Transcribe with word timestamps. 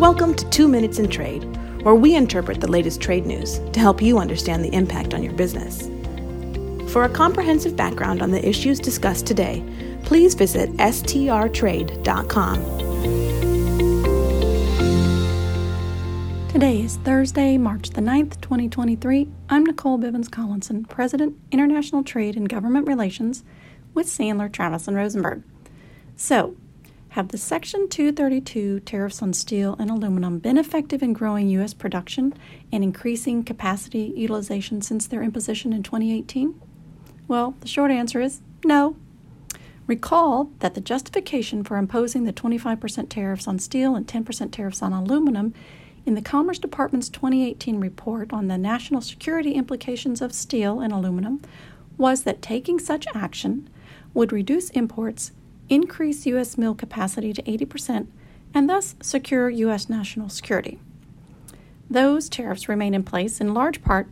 Welcome 0.00 0.34
to 0.36 0.48
Two 0.48 0.66
Minutes 0.66 0.98
in 0.98 1.10
Trade, 1.10 1.44
where 1.84 1.94
we 1.94 2.16
interpret 2.16 2.62
the 2.62 2.70
latest 2.70 3.02
trade 3.02 3.26
news 3.26 3.58
to 3.58 3.80
help 3.80 4.00
you 4.00 4.18
understand 4.18 4.64
the 4.64 4.72
impact 4.72 5.12
on 5.12 5.22
your 5.22 5.34
business. 5.34 5.90
For 6.90 7.04
a 7.04 7.08
comprehensive 7.10 7.76
background 7.76 8.22
on 8.22 8.30
the 8.30 8.42
issues 8.48 8.80
discussed 8.80 9.26
today, 9.26 9.62
please 10.04 10.32
visit 10.32 10.70
strtrade.com. 10.78 11.98
Today 16.48 16.80
is 16.80 16.96
Thursday, 16.96 17.58
March 17.58 17.90
the 17.90 18.00
9th, 18.00 18.40
2023. 18.40 19.28
I'm 19.50 19.66
Nicole 19.66 19.98
Bivens 19.98 20.30
Collinson, 20.30 20.86
President, 20.86 21.36
International 21.52 22.02
Trade 22.02 22.36
and 22.36 22.48
Government 22.48 22.88
Relations 22.88 23.44
with 23.92 24.06
Sandler, 24.06 24.50
Travis, 24.50 24.88
and 24.88 24.96
Rosenberg. 24.96 25.42
So, 26.16 26.56
have 27.10 27.28
the 27.28 27.38
Section 27.38 27.88
232 27.88 28.80
tariffs 28.80 29.20
on 29.20 29.32
steel 29.32 29.74
and 29.78 29.90
aluminum 29.90 30.38
been 30.38 30.56
effective 30.56 31.02
in 31.02 31.12
growing 31.12 31.48
U.S. 31.48 31.74
production 31.74 32.32
and 32.70 32.84
increasing 32.84 33.42
capacity 33.42 34.12
utilization 34.16 34.80
since 34.80 35.06
their 35.06 35.22
imposition 35.22 35.72
in 35.72 35.82
2018? 35.82 36.60
Well, 37.26 37.56
the 37.60 37.68
short 37.68 37.90
answer 37.90 38.20
is 38.20 38.40
no. 38.64 38.96
Recall 39.88 40.52
that 40.60 40.74
the 40.74 40.80
justification 40.80 41.64
for 41.64 41.76
imposing 41.76 42.22
the 42.22 42.32
25% 42.32 43.08
tariffs 43.08 43.48
on 43.48 43.58
steel 43.58 43.96
and 43.96 44.06
10% 44.06 44.52
tariffs 44.52 44.82
on 44.82 44.92
aluminum 44.92 45.52
in 46.06 46.14
the 46.14 46.22
Commerce 46.22 46.60
Department's 46.60 47.08
2018 47.08 47.80
report 47.80 48.32
on 48.32 48.46
the 48.46 48.56
national 48.56 49.00
security 49.00 49.52
implications 49.52 50.22
of 50.22 50.32
steel 50.32 50.78
and 50.78 50.92
aluminum 50.92 51.42
was 51.98 52.22
that 52.22 52.40
taking 52.40 52.78
such 52.78 53.06
action 53.16 53.68
would 54.14 54.32
reduce 54.32 54.70
imports, 54.70 55.32
increase 55.70 56.26
U.S. 56.26 56.58
mill 56.58 56.74
capacity 56.74 57.32
to 57.32 57.42
80%, 57.42 58.08
and 58.52 58.68
thus 58.68 58.96
secure 59.00 59.48
U.S. 59.48 59.88
national 59.88 60.28
security. 60.28 60.78
Those 61.88 62.28
tariffs 62.28 62.68
remain 62.68 62.92
in 62.92 63.02
place 63.02 63.40
in 63.40 63.54
large 63.54 63.82
part 63.82 64.08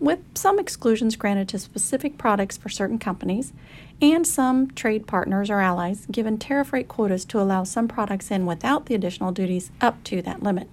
with 0.00 0.20
some 0.34 0.58
exclusions 0.58 1.16
granted 1.16 1.48
to 1.48 1.58
specific 1.58 2.16
products 2.18 2.56
for 2.56 2.68
certain 2.68 2.98
companies 2.98 3.52
and 4.00 4.26
some 4.26 4.70
trade 4.70 5.06
partners 5.06 5.50
or 5.50 5.60
allies 5.60 6.06
given 6.10 6.38
tariff 6.38 6.72
rate 6.72 6.86
quotas 6.86 7.24
to 7.24 7.40
allow 7.40 7.64
some 7.64 7.88
products 7.88 8.30
in 8.30 8.46
without 8.46 8.86
the 8.86 8.94
additional 8.94 9.32
duties 9.32 9.72
up 9.80 10.02
to 10.04 10.22
that 10.22 10.42
limit. 10.42 10.68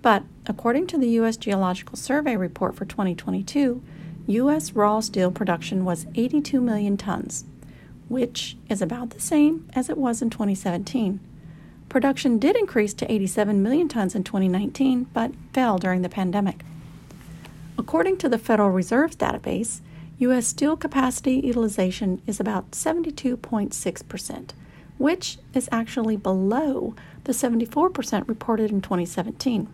But 0.00 0.22
according 0.46 0.86
to 0.88 0.98
the 0.98 1.08
U.S. 1.10 1.36
Geological 1.36 1.96
Survey 1.96 2.36
report 2.36 2.74
for 2.74 2.84
2022, 2.84 3.82
U.S. 4.28 4.72
raw 4.72 5.00
steel 5.00 5.30
production 5.30 5.84
was 5.84 6.06
82 6.14 6.60
million 6.60 6.96
tons, 6.96 7.44
which 8.12 8.58
is 8.68 8.82
about 8.82 9.10
the 9.10 9.20
same 9.20 9.68
as 9.74 9.88
it 9.88 9.96
was 9.96 10.20
in 10.20 10.28
2017. 10.28 11.18
Production 11.88 12.38
did 12.38 12.56
increase 12.56 12.92
to 12.94 13.10
87 13.10 13.62
million 13.62 13.88
tons 13.88 14.14
in 14.14 14.22
2019, 14.22 15.04
but 15.14 15.32
fell 15.54 15.78
during 15.78 16.02
the 16.02 16.10
pandemic. 16.10 16.62
According 17.78 18.18
to 18.18 18.28
the 18.28 18.38
Federal 18.38 18.70
Reserve's 18.70 19.16
database, 19.16 19.80
U.S. 20.18 20.46
steel 20.46 20.76
capacity 20.76 21.40
utilization 21.42 22.20
is 22.26 22.38
about 22.38 22.72
72.6%, 22.72 24.50
which 24.98 25.38
is 25.54 25.68
actually 25.72 26.16
below 26.16 26.94
the 27.24 27.32
74% 27.32 28.28
reported 28.28 28.70
in 28.70 28.82
2017. 28.82 29.72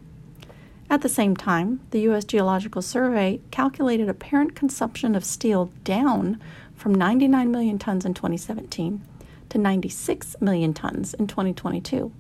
At 0.89 1.02
the 1.02 1.08
same 1.08 1.36
time, 1.36 1.80
the 1.91 2.00
U.S. 2.02 2.25
Geological 2.25 2.83
Survey 2.83 3.41
calculated 3.50 4.08
apparent 4.08 4.55
consumption 4.55 5.14
of 5.14 5.25
steel 5.25 5.73
down 5.83 6.41
from 6.78 6.94
99 6.94 7.50
million 7.50 7.78
tons 7.78 8.04
in 8.04 8.14
2017 8.14 9.02
to 9.48 9.58
96 9.58 10.36
million 10.40 10.72
tons 10.72 11.12
in 11.14 11.26
2022. 11.26 12.12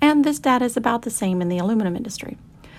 And 0.00 0.24
this 0.24 0.38
data 0.38 0.64
is 0.64 0.76
about 0.76 1.02
the 1.02 1.10
same 1.10 1.42
in 1.42 1.48
the 1.48 1.58
aluminum 1.58 1.96
industry. 1.96 2.38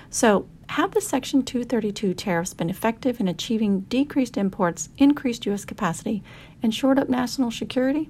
So, 0.10 0.48
have 0.70 0.92
the 0.92 1.02
Section 1.02 1.44
232 1.44 2.14
tariffs 2.14 2.54
been 2.54 2.70
effective 2.70 3.20
in 3.20 3.28
achieving 3.28 3.82
decreased 3.82 4.38
imports, 4.38 4.90
increased 4.98 5.46
U.S. 5.48 5.66
capacity, 5.66 6.24
and 6.62 6.74
shored 6.74 7.00
up 7.00 7.10
national 7.10 7.52
security? 7.52 8.10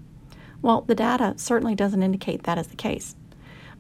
Well, 0.62 0.82
the 0.82 0.96
data 0.96 1.34
certainly 1.38 1.76
doesn't 1.76 2.04
indicate 2.04 2.44
that 2.44 2.58
is 2.58 2.68
the 2.68 2.76
case. 2.76 3.16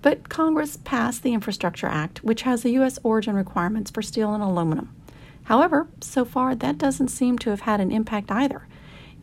But 0.01 0.29
Congress 0.29 0.77
passed 0.77 1.23
the 1.23 1.33
Infrastructure 1.33 1.88
Act, 1.88 2.23
which 2.23 2.43
has 2.43 2.63
the 2.63 2.71
U.S. 2.71 2.97
origin 3.03 3.35
requirements 3.35 3.91
for 3.91 4.01
steel 4.01 4.33
and 4.33 4.41
aluminum. 4.41 4.95
However, 5.43 5.88
so 5.99 6.23
far 6.23 6.55
that 6.55 6.77
doesn't 6.77 7.09
seem 7.09 7.38
to 7.39 7.49
have 7.49 7.61
had 7.61 7.81
an 7.81 7.91
impact 7.91 8.31
either. 8.31 8.65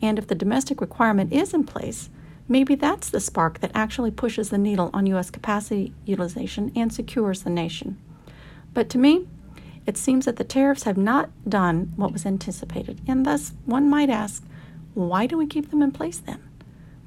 And 0.01 0.19
if 0.19 0.27
the 0.27 0.35
domestic 0.35 0.81
requirement 0.81 1.33
is 1.33 1.53
in 1.53 1.63
place, 1.63 2.09
maybe 2.47 2.75
that's 2.75 3.09
the 3.09 3.19
spark 3.19 3.59
that 3.59 3.71
actually 3.73 4.11
pushes 4.11 4.49
the 4.49 4.57
needle 4.57 4.89
on 4.93 5.07
U.S. 5.07 5.29
capacity 5.29 5.93
utilization 6.05 6.71
and 6.75 6.93
secures 6.93 7.43
the 7.43 7.49
nation. 7.49 7.97
But 8.73 8.89
to 8.91 8.97
me, 8.97 9.27
it 9.85 9.97
seems 9.97 10.25
that 10.25 10.35
the 10.35 10.43
tariffs 10.43 10.83
have 10.83 10.97
not 10.97 11.29
done 11.47 11.93
what 11.95 12.11
was 12.11 12.25
anticipated, 12.25 13.01
and 13.07 13.25
thus 13.25 13.53
one 13.65 13.89
might 13.89 14.09
ask, 14.09 14.43
why 14.93 15.25
do 15.25 15.37
we 15.37 15.47
keep 15.47 15.69
them 15.69 15.81
in 15.81 15.91
place 15.91 16.17
then? 16.17 16.43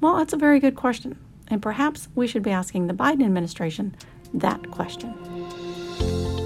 Well, 0.01 0.17
that's 0.17 0.33
a 0.33 0.37
very 0.37 0.59
good 0.59 0.75
question, 0.75 1.17
and 1.47 1.61
perhaps 1.61 2.07
we 2.15 2.25
should 2.27 2.43
be 2.43 2.51
asking 2.51 2.87
the 2.87 2.93
Biden 2.93 3.23
administration 3.23 3.95
that 4.33 4.71
question. 4.71 5.13